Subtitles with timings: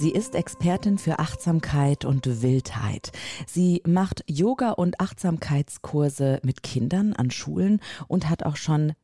[0.00, 3.12] Sie ist Expertin für Achtsamkeit und Wildheit.
[3.46, 8.94] Sie macht Yoga- und Achtsamkeitskurse mit Kindern an Schulen und hat auch schon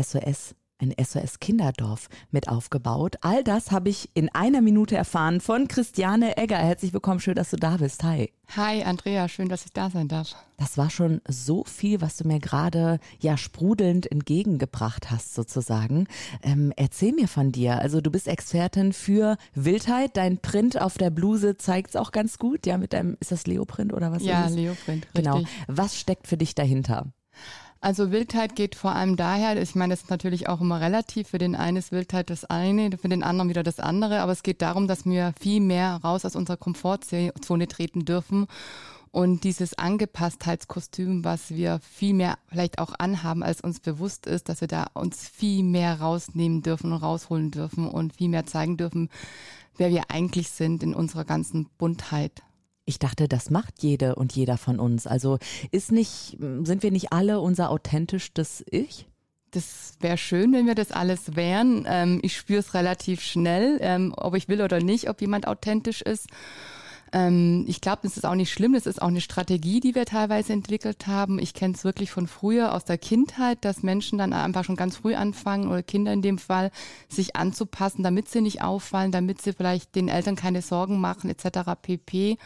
[0.00, 3.16] SOS ein SOS Kinderdorf mit aufgebaut.
[3.22, 6.58] All das habe ich in einer Minute erfahren von Christiane Egger.
[6.58, 8.04] Herzlich willkommen, schön, dass du da bist.
[8.04, 8.32] Hi.
[8.54, 10.36] Hi Andrea, schön, dass ich da sein darf.
[10.58, 16.06] Das war schon so viel, was du mir gerade ja sprudelnd entgegengebracht hast sozusagen.
[16.42, 17.78] Ähm, erzähl mir von dir.
[17.78, 20.16] Also du bist Expertin für Wildheit.
[20.16, 22.66] Dein Print auf der Bluse zeigt es auch ganz gut.
[22.66, 24.22] Ja, mit deinem, ist das Leoprint oder was?
[24.22, 24.46] Ja?
[24.46, 25.08] Leoprint.
[25.14, 25.38] Genau.
[25.38, 25.54] Richtig.
[25.66, 27.12] Was steckt für dich dahinter?
[27.86, 31.28] Also Wildheit geht vor allem daher, ich meine, das ist natürlich auch immer relativ.
[31.28, 34.22] Für den einen ist Wildheit das eine, für den anderen wieder das andere.
[34.22, 38.48] Aber es geht darum, dass wir viel mehr raus aus unserer Komfortzone treten dürfen.
[39.12, 44.60] Und dieses Angepasstheitskostüm, was wir viel mehr vielleicht auch anhaben, als uns bewusst ist, dass
[44.60, 49.10] wir da uns viel mehr rausnehmen dürfen und rausholen dürfen und viel mehr zeigen dürfen,
[49.76, 52.42] wer wir eigentlich sind in unserer ganzen Buntheit.
[52.88, 55.08] Ich dachte, das macht jede und jeder von uns.
[55.08, 55.38] Also
[55.72, 59.08] ist nicht, sind wir nicht alle unser authentischstes Ich?
[59.50, 61.84] Das wäre schön, wenn wir das alles wären.
[61.88, 66.00] Ähm, ich spüre es relativ schnell, ähm, ob ich will oder nicht, ob jemand authentisch
[66.00, 66.28] ist.
[67.12, 68.74] Ähm, ich glaube, das ist auch nicht schlimm.
[68.74, 71.40] Das ist auch eine Strategie, die wir teilweise entwickelt haben.
[71.40, 74.96] Ich kenne es wirklich von früher aus der Kindheit, dass Menschen dann einfach schon ganz
[74.96, 76.70] früh anfangen oder Kinder in dem Fall,
[77.08, 81.70] sich anzupassen, damit sie nicht auffallen, damit sie vielleicht den Eltern keine Sorgen machen etc.
[81.80, 82.38] pp.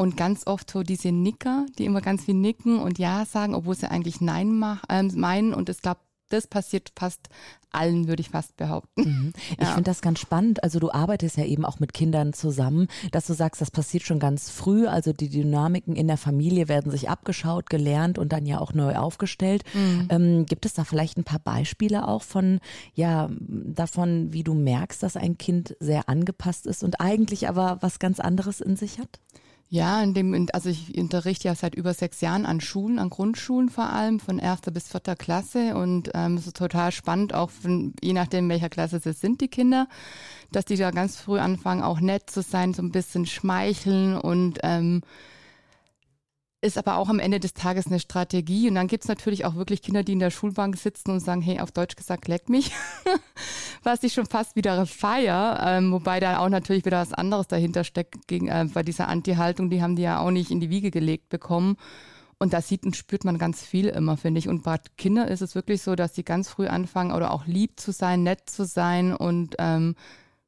[0.00, 3.74] Und ganz oft so diese Nicker, die immer ganz viel nicken und Ja sagen, obwohl
[3.74, 5.52] sie eigentlich Nein mach, äh, meinen.
[5.52, 7.28] Und ich glaube, das passiert fast
[7.70, 9.02] allen, würde ich fast behaupten.
[9.02, 9.32] Mhm.
[9.58, 9.74] Ich Ja.
[9.74, 10.62] finde das ganz spannend.
[10.64, 14.18] Also du arbeitest ja eben auch mit Kindern zusammen, dass du sagst, das passiert schon
[14.20, 14.86] ganz früh.
[14.86, 18.96] Also die Dynamiken in der Familie werden sich abgeschaut, gelernt und dann ja auch neu
[18.96, 19.64] aufgestellt.
[19.74, 20.06] Mhm.
[20.08, 22.60] Ähm, gibt es da vielleicht ein paar Beispiele auch von,
[22.94, 27.98] ja, davon, wie du merkst, dass ein Kind sehr angepasst ist und eigentlich aber was
[27.98, 29.20] ganz anderes in sich hat?
[29.72, 33.68] Ja, in dem, also ich unterrichte ja seit über sechs Jahren an Schulen, an Grundschulen
[33.68, 35.76] vor allem, von erster bis vierter Klasse.
[35.76, 39.46] Und ähm, es ist total spannend, auch von, je nachdem, welcher Klasse sie sind, die
[39.46, 39.86] Kinder,
[40.50, 44.58] dass die da ganz früh anfangen, auch nett zu sein, so ein bisschen schmeicheln und
[44.64, 45.02] ähm,
[46.62, 48.68] ist aber auch am Ende des Tages eine Strategie.
[48.68, 51.60] Und dann gibt's natürlich auch wirklich Kinder, die in der Schulbank sitzen und sagen, hey,
[51.60, 52.72] auf Deutsch gesagt, leck mich.
[53.82, 57.82] was ich schon fast wieder feier, ähm, wobei da auch natürlich wieder was anderes dahinter
[57.84, 60.90] steckt gegen, äh, bei dieser Anti-Haltung, die haben die ja auch nicht in die Wiege
[60.90, 61.76] gelegt bekommen.
[62.38, 64.48] Und da sieht und spürt man ganz viel immer, finde ich.
[64.48, 67.78] Und bei Kindern ist es wirklich so, dass sie ganz früh anfangen oder auch lieb
[67.80, 69.94] zu sein, nett zu sein und ähm,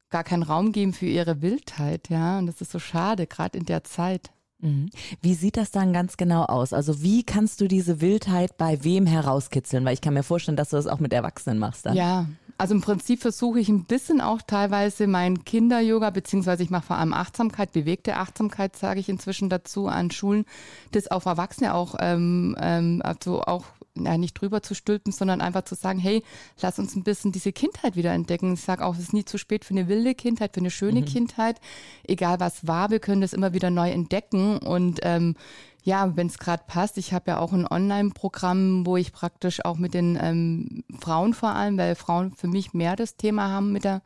[0.09, 2.37] gar keinen Raum geben für ihre Wildheit, ja.
[2.37, 4.31] Und das ist so schade, gerade in der Zeit.
[4.63, 4.89] Mhm.
[5.21, 6.73] Wie sieht das dann ganz genau aus?
[6.73, 9.83] Also wie kannst du diese Wildheit bei wem herauskitzeln?
[9.85, 11.95] Weil ich kann mir vorstellen, dass du das auch mit Erwachsenen machst dann.
[11.95, 16.87] Ja, also im Prinzip versuche ich ein bisschen auch teilweise mein Kinder-Yoga, beziehungsweise ich mache
[16.87, 20.45] vor allem Achtsamkeit, bewegte Achtsamkeit, sage ich inzwischen dazu an Schulen,
[20.91, 23.65] das auf Erwachsene auch, ähm, ähm, also auch
[23.97, 26.23] ja, nicht drüber zu stülpen, sondern einfach zu sagen, hey,
[26.61, 28.53] lass uns ein bisschen diese Kindheit wieder entdecken.
[28.53, 31.03] Ich sage auch, es ist nie zu spät für eine wilde Kindheit, für eine schöne
[31.03, 31.59] Kindheit.
[32.07, 35.35] Egal was war, wir können das immer wieder neu entdecken und ähm,
[35.83, 39.77] ja, wenn es gerade passt, ich habe ja auch ein Online-Programm, wo ich praktisch auch
[39.77, 43.83] mit den ähm, Frauen vor allem, weil Frauen für mich mehr das Thema haben mit
[43.83, 44.01] der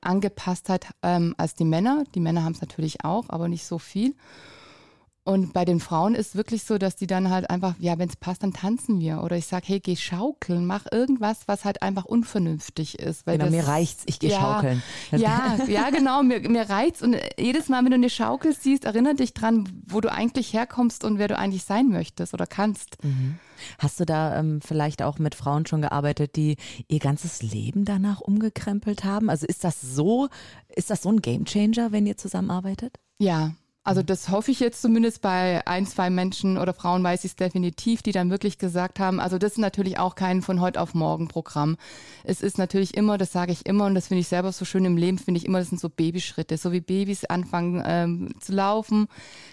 [0.00, 2.02] Angepasstheit ähm, als die Männer.
[2.16, 4.16] Die Männer haben es natürlich auch, aber nicht so viel.
[5.24, 8.16] Und bei den Frauen ist wirklich so, dass die dann halt einfach, ja, wenn es
[8.16, 9.22] passt, dann tanzen wir.
[9.22, 13.24] Oder ich sage, hey, geh schaukeln, mach irgendwas, was halt einfach unvernünftig ist.
[13.24, 14.82] Weil Genau, das, mir reicht's, ich gehe ja, schaukeln.
[15.12, 17.02] Ja, ja, genau, mir, mir reizt.
[17.02, 21.04] Und jedes Mal, wenn du eine Schaukel siehst, erinnere dich dran, wo du eigentlich herkommst
[21.04, 22.98] und wer du eigentlich sein möchtest oder kannst.
[23.78, 26.56] Hast du da ähm, vielleicht auch mit Frauen schon gearbeitet, die
[26.88, 29.30] ihr ganzes Leben danach umgekrempelt haben?
[29.30, 30.28] Also ist das so,
[30.74, 32.98] ist das so ein Gamechanger, wenn ihr zusammenarbeitet?
[33.18, 33.52] Ja,
[33.84, 37.36] also das hoffe ich jetzt zumindest bei ein, zwei Menschen oder Frauen weiß ich es
[37.36, 40.94] definitiv, die dann wirklich gesagt haben, also das ist natürlich auch kein von heute auf
[40.94, 41.76] morgen Programm.
[42.22, 44.84] Es ist natürlich immer, das sage ich immer und das finde ich selber so schön
[44.84, 48.52] im Leben, finde ich immer, das sind so Babyschritte, so wie Babys anfangen ähm, zu
[48.52, 49.08] laufen,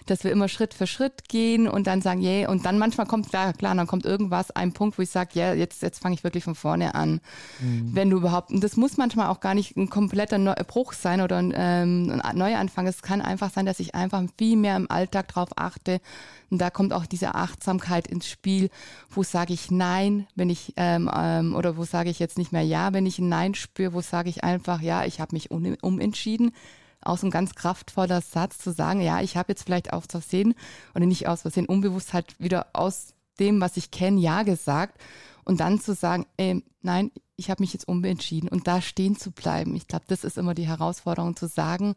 [0.06, 3.30] dass wir immer Schritt für Schritt gehen und dann sagen, yeah, und dann manchmal kommt,
[3.30, 6.14] klar, klar dann kommt irgendwas, ein Punkt, wo ich sage, ja, yeah, jetzt, jetzt fange
[6.14, 7.20] ich wirklich von vorne an.
[7.58, 11.20] Wenn du überhaupt, und das muss manchmal auch gar nicht ein kompletter Neu Bruch sein
[11.20, 14.76] oder ein, ähm, ein Neuanfang, es kann einfach sein, dass ich einfach einfach viel mehr
[14.76, 16.00] im Alltag drauf achte.
[16.50, 18.70] Und da kommt auch diese Achtsamkeit ins Spiel.
[19.08, 22.62] Wo sage ich Nein, wenn ich, ähm, ähm, oder wo sage ich jetzt nicht mehr
[22.62, 25.76] Ja, wenn ich ein Nein spüre, wo sage ich einfach, ja, ich habe mich um,
[25.82, 26.52] umentschieden
[27.02, 30.54] aus ein ganz kraftvoller Satz zu sagen, ja, ich habe jetzt vielleicht aus Versehen
[30.94, 35.00] oder nicht aus Versehen unbewusst halt wieder aus dem, was ich kenne, ja gesagt
[35.44, 39.30] und dann zu sagen, ey, nein, ich habe mich jetzt umentschieden und da stehen zu
[39.30, 39.74] bleiben.
[39.74, 41.94] Ich glaube, das ist immer die Herausforderung zu sagen,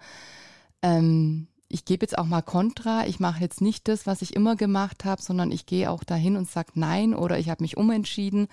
[0.82, 4.56] ähm, ich gebe jetzt auch mal Kontra, ich mache jetzt nicht das, was ich immer
[4.56, 8.48] gemacht habe, sondern ich gehe auch dahin und sage nein oder ich habe mich umentschieden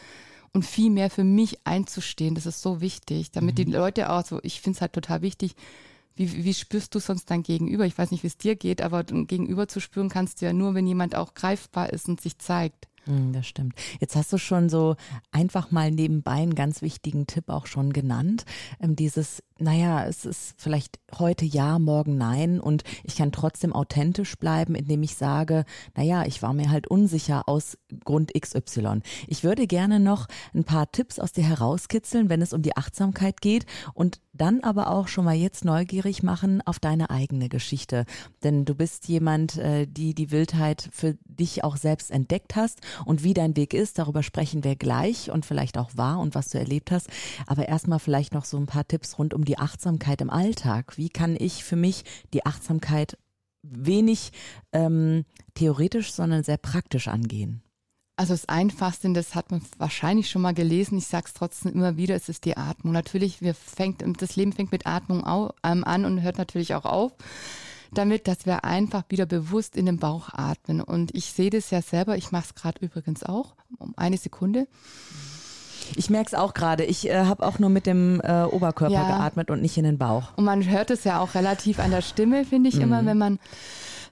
[0.52, 2.34] und viel mehr für mich einzustehen.
[2.34, 3.64] Das ist so wichtig, damit mhm.
[3.64, 5.54] die Leute auch so, ich finde es halt total wichtig,
[6.16, 7.84] wie, wie spürst du sonst dein Gegenüber?
[7.84, 10.74] Ich weiß nicht, wie es dir geht, aber Gegenüber zu spüren kannst du ja nur,
[10.74, 12.88] wenn jemand auch greifbar ist und sich zeigt.
[13.04, 13.74] Hm, das stimmt.
[14.00, 14.96] Jetzt hast du schon so
[15.30, 18.44] einfach mal nebenbei einen ganz wichtigen Tipp auch schon genannt.
[18.80, 24.36] Ähm, dieses, naja, es ist vielleicht heute ja, morgen nein und ich kann trotzdem authentisch
[24.36, 25.64] bleiben, indem ich sage,
[25.94, 29.00] naja, ich war mir halt unsicher aus Grund XY.
[29.26, 33.40] Ich würde gerne noch ein paar Tipps aus dir herauskitzeln, wenn es um die Achtsamkeit
[33.40, 38.06] geht und dann aber auch schon mal jetzt neugierig machen auf deine eigene Geschichte.
[38.42, 43.24] Denn du bist jemand, äh, die die Wildheit für dich auch selbst entdeckt hast und
[43.24, 46.58] wie dein Weg ist, darüber sprechen wir gleich und vielleicht auch war und was du
[46.58, 47.08] erlebt hast.
[47.46, 50.96] Aber erstmal vielleicht noch so ein paar Tipps rund um die Achtsamkeit im Alltag.
[50.96, 53.18] Wie kann ich für mich die Achtsamkeit
[53.62, 54.32] wenig
[54.72, 55.24] ähm,
[55.54, 57.62] theoretisch, sondern sehr praktisch angehen?
[58.16, 61.96] Also das Einfachste, das hat man wahrscheinlich schon mal gelesen, ich sage es trotzdem immer
[61.96, 62.92] wieder, es ist die Atmung.
[62.92, 66.84] Natürlich, wir fängt, das Leben fängt mit Atmung au, ähm, an und hört natürlich auch
[66.84, 67.12] auf
[67.92, 70.80] damit, dass wir einfach wieder bewusst in den Bauch atmen.
[70.80, 74.68] Und ich sehe das ja selber, ich mache es gerade übrigens auch, um eine Sekunde.
[75.96, 76.84] Ich merke es auch gerade.
[76.84, 79.18] Ich äh, habe auch nur mit dem äh, Oberkörper ja.
[79.18, 80.32] geatmet und nicht in den Bauch.
[80.36, 82.82] Und man hört es ja auch relativ an der Stimme, finde ich mhm.
[82.82, 83.38] immer, wenn man,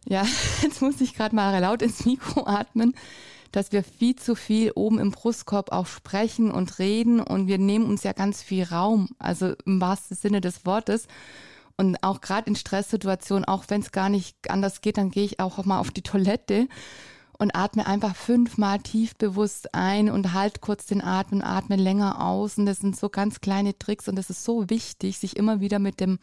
[0.06, 0.25] ja,
[0.62, 2.94] jetzt muss ich gerade mal laut ins Mikro atmen,
[3.52, 7.86] dass wir viel zu viel oben im Brustkorb auch sprechen und reden und wir nehmen
[7.86, 11.06] uns ja ganz viel Raum, also im wahrsten Sinne des Wortes.
[11.76, 15.38] Und auch gerade in Stresssituationen, auch wenn es gar nicht anders geht, dann gehe ich
[15.38, 16.66] auch mal auf die Toilette
[17.38, 22.20] und atme einfach fünfmal tief bewusst ein und halt kurz den Atem und atme länger
[22.20, 22.58] aus.
[22.58, 25.79] Und das sind so ganz kleine Tricks und das ist so wichtig, sich immer wieder
[25.79, 26.19] mit dem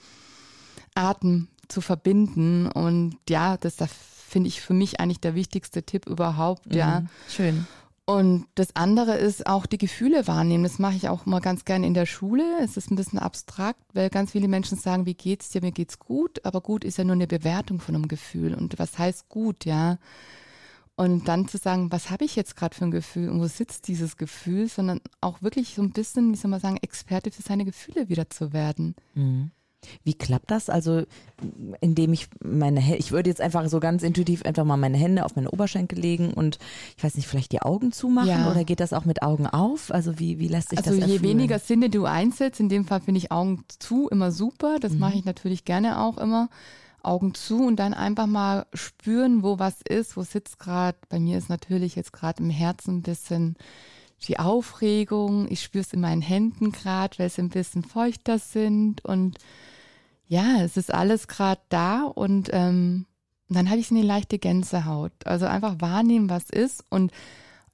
[0.93, 2.67] Atem zu verbinden.
[2.67, 7.03] Und ja, das da finde ich für mich eigentlich der wichtigste Tipp überhaupt, mhm, ja.
[7.29, 7.65] Schön.
[8.07, 10.63] Und das andere ist auch die Gefühle wahrnehmen.
[10.63, 12.43] Das mache ich auch immer ganz gerne in der Schule.
[12.61, 15.61] Es ist ein bisschen abstrakt, weil ganz viele Menschen sagen, wie geht's dir?
[15.61, 16.45] Mir geht's gut.
[16.45, 18.53] Aber gut ist ja nur eine Bewertung von einem Gefühl.
[18.53, 19.97] Und was heißt gut, ja?
[20.97, 23.89] Und dann zu sagen, was habe ich jetzt gerade für ein Gefühl und wo sitzt
[23.89, 27.65] dieses Gefühl, sondern auch wirklich so ein bisschen, wie soll man sagen, Experte für seine
[27.65, 28.95] Gefühle wieder zu werden.
[29.13, 29.51] Mhm.
[30.03, 30.69] Wie klappt das?
[30.69, 31.03] Also,
[31.81, 35.35] indem ich meine, ich würde jetzt einfach so ganz intuitiv einfach mal meine Hände auf
[35.35, 36.57] meine Oberschenkel legen und
[36.97, 38.49] ich weiß nicht, vielleicht die Augen zumachen ja.
[38.49, 39.91] oder geht das auch mit Augen auf?
[39.91, 42.85] Also, wie, wie lässt sich also das Also, je weniger Sinne du einsetzt, in dem
[42.85, 44.77] Fall finde ich Augen zu immer super.
[44.79, 44.99] Das mhm.
[44.99, 46.49] mache ich natürlich gerne auch immer.
[47.05, 50.97] Augen zu und dann einfach mal spüren, wo was ist, wo sitzt gerade.
[51.09, 53.55] Bei mir ist natürlich jetzt gerade im Herzen ein bisschen
[54.27, 55.47] die Aufregung.
[55.49, 59.37] Ich spüre es in meinen Händen gerade, weil sie ein bisschen feuchter sind und
[60.27, 63.05] ja, es ist alles gerade da und ähm,
[63.49, 65.11] dann habe ich eine leichte Gänsehaut.
[65.25, 67.11] Also einfach wahrnehmen, was ist und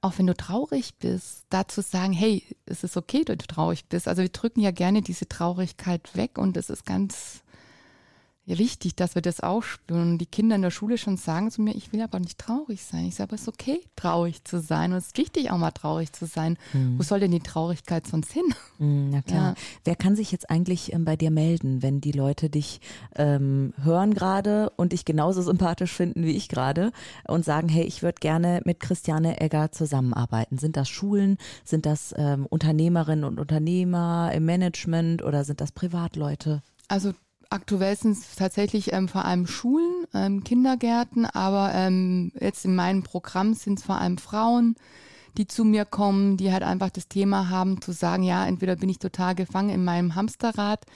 [0.02, 4.08] auch wenn du traurig bist, dazu sagen, hey, es ist okay, dass du traurig bist.
[4.08, 7.42] Also wir drücken ja gerne diese Traurigkeit weg und es ist ganz
[8.44, 10.12] ja, wichtig, dass wir das auch spüren.
[10.12, 12.84] Und die Kinder in der Schule schon sagen zu mir, ich will aber nicht traurig
[12.84, 13.06] sein.
[13.06, 14.90] Ich sage, aber es ist okay, traurig zu sein.
[14.90, 16.58] Und es ist wichtig, auch mal traurig zu sein.
[16.72, 16.98] Mhm.
[16.98, 18.42] Wo soll denn die Traurigkeit sonst hin?
[18.78, 19.50] Mhm, na klar.
[19.50, 19.54] Ja.
[19.84, 22.80] Wer kann sich jetzt eigentlich ähm, bei dir melden, wenn die Leute dich
[23.14, 26.90] ähm, hören gerade und dich genauso sympathisch finden wie ich gerade
[27.28, 30.58] und sagen, hey, ich würde gerne mit Christiane Egger zusammenarbeiten?
[30.58, 31.38] Sind das Schulen?
[31.64, 36.62] Sind das ähm, Unternehmerinnen und Unternehmer im Management oder sind das Privatleute?
[36.88, 37.12] Also
[37.52, 43.02] Aktuell sind es tatsächlich ähm, vor allem Schulen, ähm, Kindergärten, aber ähm, jetzt in meinem
[43.02, 44.74] Programm sind es vor allem Frauen,
[45.36, 48.88] die zu mir kommen, die halt einfach das Thema haben, zu sagen, ja, entweder bin
[48.88, 50.86] ich total gefangen in meinem Hamsterrad,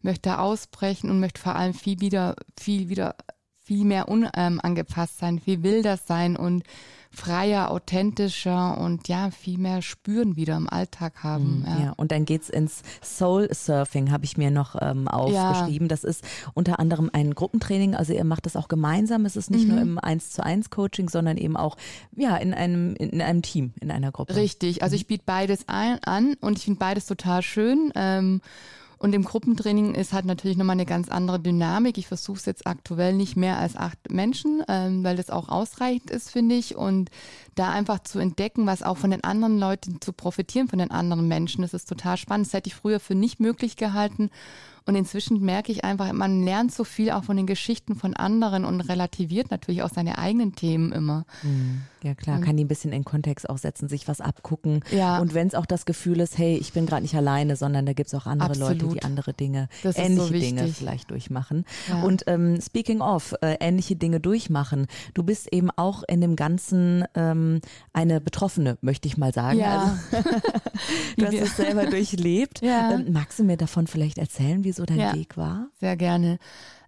[0.00, 3.16] möchte ausbrechen und möchte vor allem viel wieder, viel wieder,
[3.60, 6.62] viel mehr unangepasst sein, viel wilder sein und
[7.10, 11.60] freier, authentischer und ja, viel mehr Spüren wieder im Alltag haben.
[11.60, 11.84] Mhm, ja.
[11.84, 11.92] ja.
[11.96, 15.86] und dann geht's ins Soul Surfing, habe ich mir noch ähm, aufgeschrieben.
[15.86, 15.88] Ja.
[15.88, 19.24] Das ist unter anderem ein Gruppentraining, also ihr macht das auch gemeinsam.
[19.24, 19.74] Es ist nicht mhm.
[19.74, 21.76] nur im 1 zu 1 Coaching, sondern eben auch
[22.14, 24.36] ja, in einem, in einem Team, in einer Gruppe.
[24.36, 25.00] Richtig, also mhm.
[25.00, 27.92] ich biete beides ein, an und ich finde beides total schön.
[27.94, 28.40] Ähm,
[28.98, 31.98] Und im Gruppentraining ist halt natürlich nochmal eine ganz andere Dynamik.
[31.98, 36.10] Ich versuche es jetzt aktuell nicht mehr als acht Menschen, ähm, weil das auch ausreichend
[36.10, 36.76] ist, finde ich.
[36.76, 37.10] Und
[37.54, 41.28] da einfach zu entdecken, was auch von den anderen Leuten zu profitieren, von den anderen
[41.28, 42.46] Menschen, das ist total spannend.
[42.46, 44.30] Das hätte ich früher für nicht möglich gehalten.
[44.86, 48.64] Und inzwischen merke ich einfach, man lernt so viel auch von den Geschichten von anderen
[48.64, 51.24] und relativiert natürlich auch seine eigenen Themen immer.
[51.42, 51.82] Mhm.
[52.06, 54.84] Ja klar, kann die ein bisschen in Kontext auch setzen, sich was abgucken.
[54.92, 55.18] Ja.
[55.18, 57.94] Und wenn es auch das Gefühl ist, hey, ich bin gerade nicht alleine, sondern da
[57.94, 58.80] gibt es auch andere Absolut.
[58.80, 61.64] Leute, die andere Dinge, Das ähnliche so Dinge vielleicht durchmachen.
[61.88, 62.02] Ja.
[62.02, 67.04] Und ähm, speaking of, äh, ähnliche Dinge durchmachen, du bist eben auch in dem Ganzen
[67.14, 67.60] ähm,
[67.92, 69.58] eine Betroffene, möchte ich mal sagen.
[69.58, 69.98] Ja.
[70.12, 70.30] Also,
[71.16, 72.62] du hast es selber durchlebt.
[72.62, 72.92] Ja.
[72.92, 75.14] Ähm, magst du mir davon vielleicht erzählen, wie so dein Ja.
[75.14, 75.68] Weg war?
[75.80, 76.38] Sehr gerne.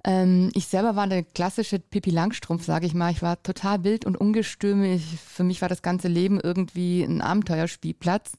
[0.04, 3.10] Ähm, ich selber war eine klassische Pippi Langstrumpf, sage ich mal.
[3.10, 4.82] Ich war total wild und ungestüm.
[4.84, 8.32] Ich, für mich war das ganze Leben irgendwie ein Abenteuerspielplatz.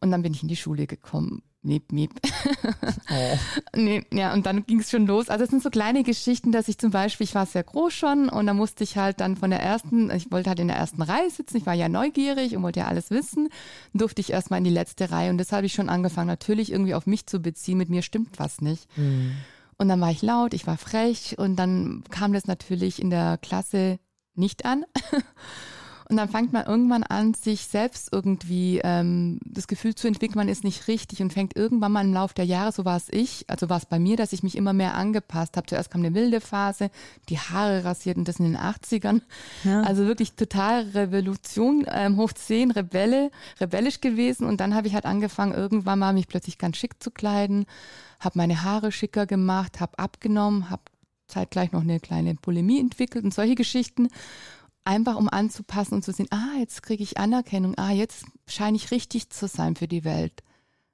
[0.00, 1.42] Und dann bin ich in die Schule gekommen.
[1.64, 2.12] Miep, miep.
[3.10, 3.38] Oh.
[3.76, 5.28] Nee, ja, und dann ging es schon los.
[5.28, 8.28] Also es sind so kleine Geschichten, dass ich zum Beispiel, ich war sehr groß schon
[8.28, 11.02] und da musste ich halt dann von der ersten, ich wollte halt in der ersten
[11.02, 13.50] Reihe sitzen, ich war ja neugierig und wollte ja alles wissen,
[13.92, 16.94] durfte ich erstmal in die letzte Reihe und das habe ich schon angefangen, natürlich irgendwie
[16.94, 18.88] auf mich zu beziehen, mit mir stimmt was nicht.
[19.76, 23.38] Und dann war ich laut, ich war frech und dann kam das natürlich in der
[23.38, 23.98] Klasse
[24.34, 24.84] nicht an.
[26.08, 30.48] Und dann fängt man irgendwann an, sich selbst irgendwie ähm, das Gefühl zu entwickeln, man
[30.48, 33.44] ist nicht richtig und fängt irgendwann mal im Laufe der Jahre, so war es ich,
[33.48, 35.66] also war es bei mir, dass ich mich immer mehr angepasst habe.
[35.66, 36.90] Zuerst kam eine wilde Phase,
[37.28, 39.22] die Haare rasiert und das in den 80ern.
[39.64, 39.82] Ja.
[39.82, 43.30] Also wirklich total Revolution, ähm, hoch 10, Rebelle,
[43.60, 44.46] rebellisch gewesen.
[44.46, 47.66] Und dann habe ich halt angefangen, irgendwann mal mich plötzlich ganz schick zu kleiden,
[48.20, 50.82] habe meine Haare schicker gemacht, habe abgenommen, habe
[51.26, 54.08] zeitgleich noch eine kleine Bulimie entwickelt und solche Geschichten
[54.84, 58.90] einfach um anzupassen und zu sehen, ah, jetzt kriege ich Anerkennung, ah, jetzt scheine ich
[58.90, 60.42] richtig zu sein für die Welt.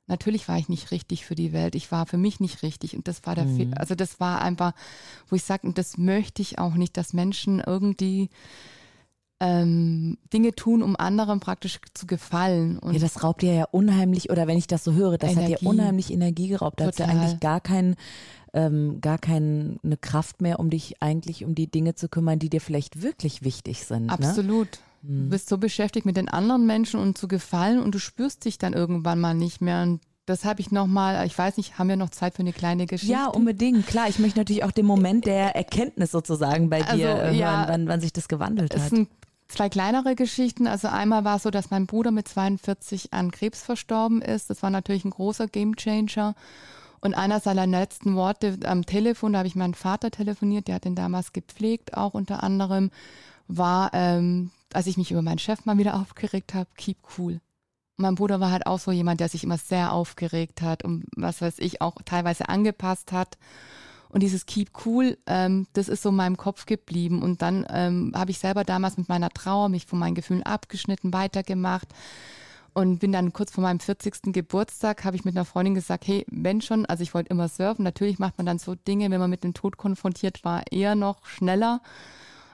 [0.06, 3.06] Natürlich war ich nicht richtig für die Welt, ich war für mich nicht richtig und
[3.06, 3.78] das war der Fehler.
[3.78, 4.73] Also das war einfach,
[5.28, 8.28] wo ich sage, und das möchte ich auch nicht, dass Menschen irgendwie
[9.40, 12.78] ähm, Dinge tun, um anderen praktisch zu gefallen.
[12.78, 15.38] Und Ja, das raubt dir ja unheimlich, oder wenn ich das so höre, das hat
[15.44, 15.56] Energie.
[15.64, 16.78] dir unheimlich Energie geraubt.
[16.80, 17.97] Da hast du eigentlich gar kein,
[18.52, 22.61] ähm, gar keine Kraft mehr, um dich eigentlich um die Dinge zu kümmern, die dir
[22.61, 24.06] vielleicht wirklich wichtig sind.
[24.06, 24.12] Ne?
[24.12, 24.80] Absolut.
[25.02, 28.59] Du bist so beschäftigt mit den anderen Menschen und zu gefallen und du spürst dich
[28.59, 29.82] dann irgendwann mal nicht mehr.
[29.82, 32.85] Und das habe ich nochmal, ich weiß nicht, haben wir noch Zeit für eine kleine
[32.85, 33.14] Geschichte?
[33.14, 33.87] Ja, unbedingt.
[33.87, 37.61] Klar, ich möchte natürlich auch den Moment der Erkenntnis sozusagen bei Also, dir äh, ja.
[37.61, 38.90] hören, wann, wann sich das gewandelt hat.
[38.90, 39.09] sind
[39.50, 40.66] zwei kleinere Geschichten.
[40.66, 44.50] Also einmal war es so, dass mein Bruder mit 42 an Krebs verstorben ist.
[44.50, 46.35] Das war natürlich ein großer Gamechanger.
[47.00, 50.85] Und einer seiner letzten Worte am Telefon, da habe ich meinen Vater telefoniert, der hat
[50.85, 52.90] den damals gepflegt, auch unter anderem,
[53.49, 57.40] war, ähm, als ich mich über meinen Chef mal wieder aufgeregt habe, keep cool.
[57.97, 61.04] Und mein Bruder war halt auch so jemand, der sich immer sehr aufgeregt hat und
[61.16, 63.38] was weiß ich, auch teilweise angepasst hat.
[64.12, 67.23] Und dieses Keep Cool, ähm, das ist so in meinem Kopf geblieben.
[67.23, 71.12] Und dann ähm, habe ich selber damals mit meiner Trauer mich von meinen Gefühlen abgeschnitten,
[71.12, 71.88] weitergemacht.
[72.73, 74.33] Und bin dann kurz vor meinem 40.
[74.33, 77.83] Geburtstag, habe ich mit einer Freundin gesagt, hey, wenn schon, also ich wollte immer surfen,
[77.85, 81.26] natürlich macht man dann so Dinge, wenn man mit dem Tod konfrontiert war, eher noch
[81.26, 81.81] schneller.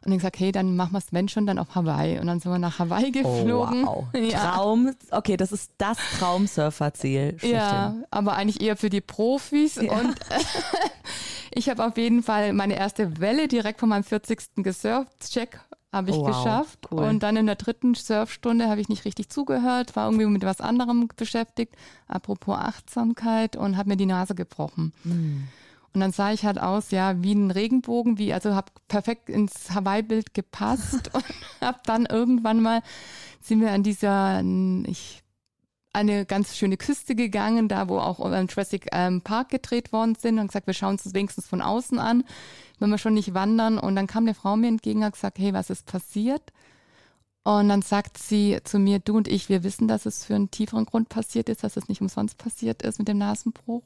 [0.06, 2.20] Und dann gesagt, hey, dann machen wir es, wenn schon, dann auf Hawaii.
[2.20, 3.88] Und dann sind wir nach Hawaii geflogen.
[3.88, 4.20] Oh, wow.
[4.30, 4.52] Ja.
[4.52, 7.36] Traum, okay, das ist das Traumsurferziel.
[7.42, 9.76] Ja, aber eigentlich eher für die Profis.
[9.78, 9.90] Und
[11.56, 14.56] ich habe auf jeden Fall meine erste Welle direkt von meinem 40.
[14.56, 15.30] gesurft.
[15.30, 15.58] Check
[15.92, 16.88] habe ich wow, geschafft.
[16.90, 17.04] cool.
[17.04, 20.60] Und dann in der dritten Surfstunde habe ich nicht richtig zugehört, war irgendwie mit was
[20.60, 21.74] anderem beschäftigt,
[22.06, 24.92] apropos Achtsamkeit und habe mir die Nase gebrochen.
[25.04, 25.48] Hm.
[25.94, 29.70] Und dann sah ich halt aus, ja, wie ein Regenbogen, wie, also habe perfekt ins
[29.74, 31.24] Hawaii-Bild gepasst und
[31.62, 32.82] habe dann irgendwann mal,
[33.40, 34.42] sind wir an dieser,
[34.84, 35.22] ich,
[35.96, 40.48] eine ganz schöne Küste gegangen, da wo auch Jurassic ähm, Park gedreht worden sind und
[40.48, 42.24] gesagt, wir schauen uns wenigstens von außen an,
[42.78, 43.78] wenn wir schon nicht wandern.
[43.78, 46.52] Und dann kam eine Frau mir entgegen und hat gesagt, hey, was ist passiert?
[47.44, 50.50] Und dann sagt sie zu mir, du und ich, wir wissen, dass es für einen
[50.50, 53.84] tieferen Grund passiert ist, dass es nicht umsonst passiert ist mit dem Nasenbruch.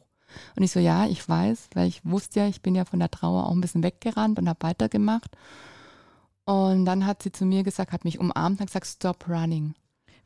[0.57, 3.11] Und ich so, ja, ich weiß, weil ich wusste ja, ich bin ja von der
[3.11, 5.37] Trauer auch ein bisschen weggerannt und habe weitergemacht.
[6.45, 9.75] Und dann hat sie zu mir gesagt, hat mich umarmt und hat gesagt, stop running.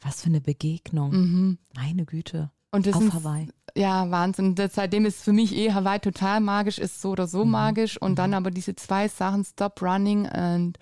[0.04, 1.10] Was für eine Begegnung.
[1.10, 1.58] Mhm.
[1.74, 2.50] Meine Güte.
[2.70, 3.48] Und das Auf sind, Hawaii.
[3.76, 4.54] Ja, Wahnsinn.
[4.54, 8.00] Das, seitdem ist für mich eh Hawaii total magisch, ist so oder so magisch.
[8.00, 10.78] Und dann aber diese zwei Sachen, Stop Running und,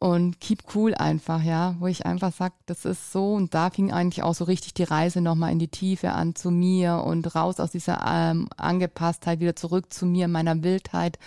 [0.00, 3.34] und Keep Cool einfach, ja, wo ich einfach sag, das ist so.
[3.34, 6.50] Und da fing eigentlich auch so richtig die Reise nochmal in die Tiefe an zu
[6.50, 11.18] mir und raus aus dieser ähm, Angepasstheit wieder zurück zu mir, meiner Wildheit.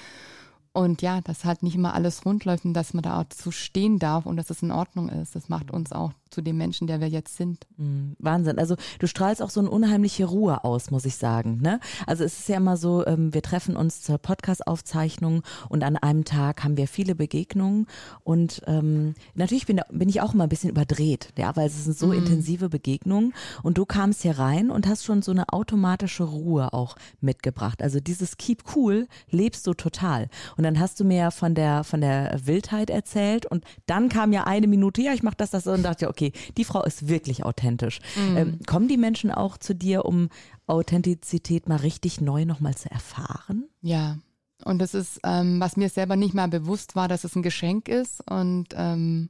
[0.74, 3.52] Und ja, dass halt nicht immer alles rund läuft und dass man da auch zu
[3.52, 5.36] stehen darf und dass es in Ordnung ist.
[5.36, 7.66] Das macht uns auch zu dem Menschen, der wir jetzt sind.
[7.78, 8.60] Mhm, Wahnsinn.
[8.60, 11.60] Also du strahlst auch so eine unheimliche Ruhe aus, muss ich sagen.
[11.62, 11.80] Ne?
[12.06, 16.26] Also es ist ja immer so, ähm, wir treffen uns zur Podcast-Aufzeichnung und an einem
[16.26, 17.88] Tag haben wir viele Begegnungen
[18.24, 21.98] und ähm, natürlich bin, bin ich auch immer ein bisschen überdreht, ja, weil es sind
[21.98, 22.14] so mhm.
[22.14, 26.96] intensive Begegnungen und du kamst hier rein und hast schon so eine automatische Ruhe auch
[27.22, 27.82] mitgebracht.
[27.82, 30.28] Also dieses Keep Cool lebst du total.
[30.58, 34.46] Und dann hast du mir von der von der Wildheit erzählt und dann kam ja
[34.46, 38.00] eine Minute, ja, ich mache das, das und dachte, okay, die Frau ist wirklich authentisch.
[38.16, 38.38] Mhm.
[38.38, 40.30] Ähm, kommen die Menschen auch zu dir, um
[40.68, 43.66] Authentizität mal richtig neu nochmal zu erfahren?
[43.82, 44.18] Ja.
[44.64, 47.88] Und das ist, ähm, was mir selber nicht mal bewusst war, dass es ein Geschenk
[47.88, 48.28] ist.
[48.30, 49.30] Und ähm,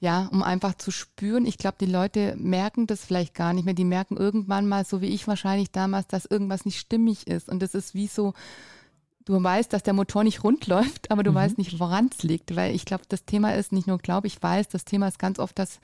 [0.00, 3.74] ja, um einfach zu spüren, ich glaube, die Leute merken das vielleicht gar nicht mehr.
[3.74, 7.48] Die merken irgendwann mal, so wie ich wahrscheinlich damals, dass irgendwas nicht stimmig ist.
[7.48, 8.34] Und das ist wie so,
[9.28, 11.36] du weißt, dass der Motor nicht rund läuft, aber du mhm.
[11.36, 12.56] weißt nicht, woran es liegt.
[12.56, 15.38] Weil ich glaube, das Thema ist nicht nur, glaube ich, weiß, das Thema ist ganz
[15.38, 15.80] oft, dass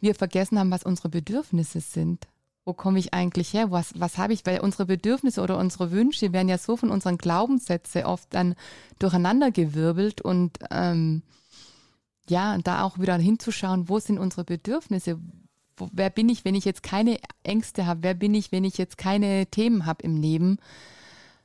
[0.00, 2.28] wir vergessen haben, was unsere Bedürfnisse sind.
[2.64, 3.70] Wo komme ich eigentlich her?
[3.70, 4.46] Was, was habe ich?
[4.46, 8.54] Weil unsere Bedürfnisse oder unsere Wünsche werden ja so von unseren Glaubenssätzen oft dann
[9.00, 11.22] durcheinandergewirbelt und ähm,
[12.28, 15.18] ja, da auch wieder hinzuschauen, wo sind unsere Bedürfnisse?
[15.76, 18.02] Wo, wer bin ich, wenn ich jetzt keine Ängste habe?
[18.02, 20.58] Wer bin ich, wenn ich jetzt keine Themen habe im Leben?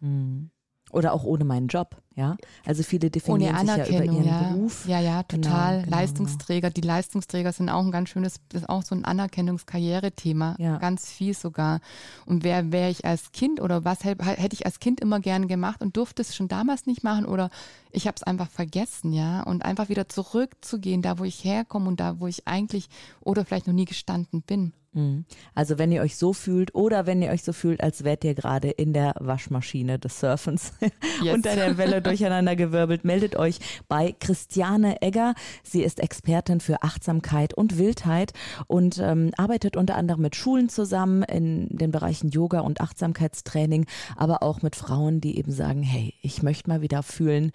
[0.01, 0.51] Mhm.
[0.93, 2.37] Oder auch ohne meinen Job, ja.
[2.65, 4.43] Also viele definieren sich ja über ihren ja.
[4.43, 4.87] Beruf.
[4.87, 5.81] Ja, ja, genau, total.
[5.81, 6.73] Genau, Leistungsträger, genau.
[6.81, 10.77] die Leistungsträger sind auch ein ganz schönes, das ist auch so ein Anerkennungskarrierethema, ja.
[10.77, 11.79] ganz viel sogar.
[12.27, 15.81] Und wer wäre ich als Kind oder was hätte ich als Kind immer gern gemacht
[15.81, 17.49] und durfte es schon damals nicht machen oder
[17.91, 19.41] ich habe es einfach vergessen, ja.
[19.41, 22.87] Und einfach wieder zurückzugehen, da wo ich herkomme und da wo ich eigentlich
[23.21, 24.73] oder vielleicht noch nie gestanden bin.
[24.93, 25.25] Mhm.
[25.55, 28.35] Also wenn ihr euch so fühlt oder wenn ihr euch so fühlt, als wärt ihr
[28.35, 30.73] gerade in der Waschmaschine des Surfens
[31.23, 31.33] yes.
[31.33, 35.33] unter der Welle durcheinander gewirbelt, meldet euch bei Christiane Egger.
[35.63, 38.33] Sie ist Expertin für Achtsamkeit und Wildheit
[38.67, 43.85] und ähm, arbeitet unter anderem mit Schulen zusammen in den Bereichen Yoga und Achtsamkeitstraining,
[44.15, 47.51] aber auch mit Frauen, die eben sagen, hey, ich möchte mal wieder fühlen,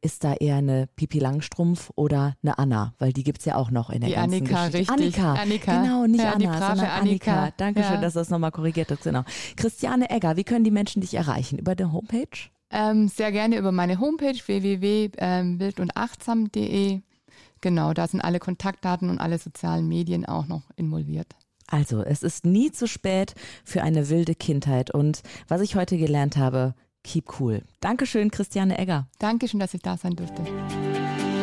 [0.00, 3.70] ist da eher eine Pipi Langstrumpf oder eine Anna, weil die gibt es ja auch
[3.70, 4.94] noch in der die ganzen Annika, Geschichte.
[4.94, 5.18] Richtig.
[5.18, 5.82] Annika, Annika.
[5.82, 7.32] genau, nicht ja, Anna, sondern Annika.
[7.32, 7.54] Annika.
[7.56, 8.00] Dankeschön, ja.
[8.00, 9.24] dass das nochmal korrigiert ist, genau.
[9.56, 11.58] Christiane Egger, wie können die Menschen dich erreichen?
[11.58, 12.50] Über der Homepage?
[12.70, 17.00] Ähm, sehr gerne über meine Homepage www.wildundachtsam.de.
[17.60, 21.34] Genau, da sind alle Kontaktdaten und alle sozialen Medien auch noch involviert.
[21.66, 24.90] Also, es ist nie zu spät für eine wilde Kindheit.
[24.90, 27.62] Und was ich heute gelernt habe, Keep cool.
[27.80, 29.06] Dankeschön, Christiane Egger.
[29.18, 30.42] Dankeschön, dass ich da sein durfte.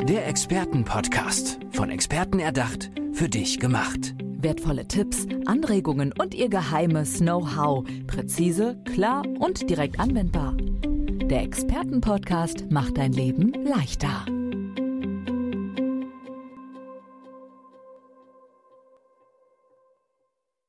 [0.04, 1.60] Der Expertenpodcast.
[1.72, 4.14] Von Experten erdacht, für dich gemacht.
[4.22, 7.84] Wertvolle Tipps, Anregungen und ihr geheimes Know-how.
[8.06, 10.54] Präzise, klar und direkt anwendbar.
[10.56, 14.26] Der Expertenpodcast macht dein Leben leichter.